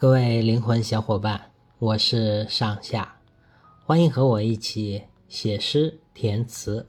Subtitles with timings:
[0.00, 3.20] 各位灵魂小伙伴，我是上下，
[3.84, 6.88] 欢迎和我一起写诗填词。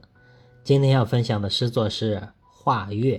[0.64, 2.16] 今天要分享的诗作是
[2.48, 3.18] 《画月》。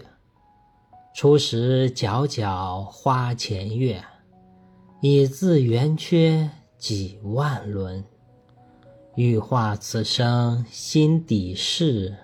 [1.14, 4.04] 初时皎皎花前月，
[5.00, 8.04] 已自圆缺几万轮。
[9.14, 12.18] 欲画此生心底事，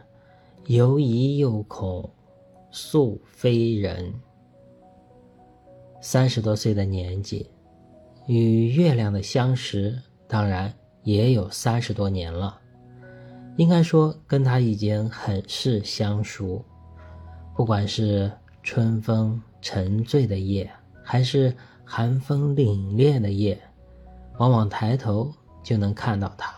[0.66, 2.10] 犹疑又恐
[2.72, 4.12] 素非人。
[6.02, 7.48] 三十多岁的年纪，
[8.30, 12.60] 与月亮的相识，当然也有三十多年了。
[13.58, 16.64] 应该说，跟他已经很是相熟。
[17.58, 20.70] 不管是春风沉醉的夜，
[21.04, 21.52] 还是
[21.84, 23.60] 寒风凛冽的夜，
[24.38, 25.34] 往往抬头
[25.64, 26.54] 就能看到他。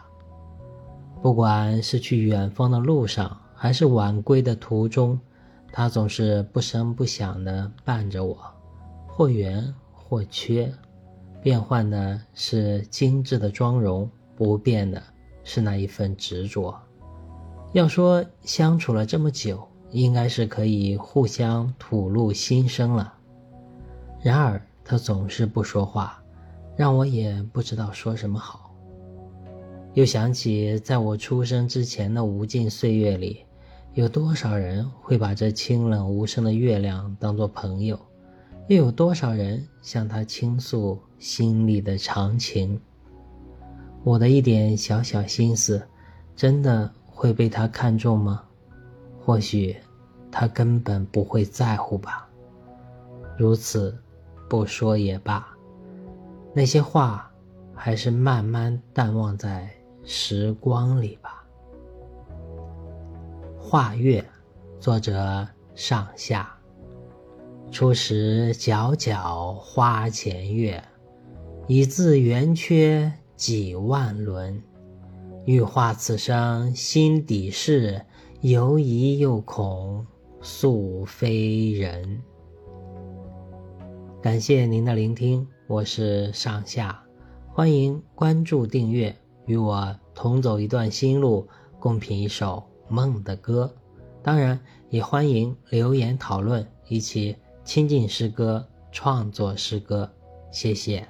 [1.22, 5.18] 不管是去远方的路上，还是晚归的途中，
[5.72, 8.38] 他总是不声不响地伴着我，
[9.08, 10.70] 或圆或缺，
[11.42, 15.02] 变换的是精致的妆容，不变的
[15.44, 16.78] 是那一份执着。
[17.74, 23.14] 要说相处了这么久，应该是可以互相吐露心声了。
[24.22, 26.22] 然而他总是不说话，
[26.76, 28.72] 让我也不知道说什么好。
[29.94, 33.44] 又想起，在我出生之前的无尽岁月里，
[33.94, 38.00] 有多少人会把这清冷无声的月亮当作朋友，
[38.72, 42.80] 又有多少人向他倾诉心里的长情？
[44.02, 45.86] 我的一点小小心思，
[46.38, 48.42] 真的会被他看中吗？
[49.20, 49.76] 或许，
[50.32, 52.30] 他根本不会在乎吧。
[53.38, 53.94] 如此，
[54.48, 55.46] 不说也罢。
[56.54, 57.30] 那些话，
[57.76, 59.70] 还是慢慢淡忘在。
[60.06, 61.46] 时光里吧，
[63.62, 64.22] 《画月》，
[64.80, 66.58] 作者上下。
[67.72, 70.84] 初时皎皎花前月，
[71.68, 74.62] 已自圆缺几万轮。
[75.46, 78.06] 欲画此生心底事，
[78.42, 80.06] 犹疑又恐
[80.42, 82.22] 素非人。
[84.22, 87.02] 感谢您的聆听，我是上下，
[87.54, 89.16] 欢迎关注订阅。
[89.46, 91.48] 与我同走一段心路，
[91.80, 93.74] 共品一首梦的歌。
[94.22, 94.60] 当然，
[94.90, 97.36] 也欢迎留言讨论，一起
[97.74, 100.12] 亲近诗歌，创作诗歌。
[100.52, 101.08] 谢谢。